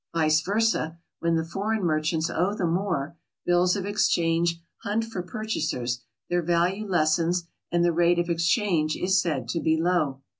Vice 0.15 0.41
versa, 0.41 0.97
when 1.19 1.35
the 1.35 1.45
foreign 1.45 1.83
merchants 1.83 2.27
owe 2.27 2.55
the 2.55 2.65
more, 2.65 3.15
bills 3.45 3.75
of 3.75 3.85
exchange 3.85 4.59
hunt 4.77 5.05
for 5.05 5.21
purchasers, 5.21 6.01
their 6.27 6.41
value 6.41 6.87
lessens, 6.87 7.43
and 7.71 7.85
the 7.85 7.93
rate 7.93 8.17
of 8.17 8.27
exchange 8.27 8.95
is 8.97 9.21
said 9.21 9.47
to 9.49 9.59
be 9.59 9.79
low. 9.79 10.19